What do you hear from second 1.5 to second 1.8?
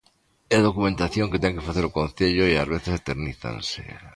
que